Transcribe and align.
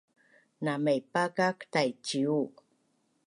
Na 0.63 0.73
maipakak 0.83 1.57
Taiciu 1.73 2.37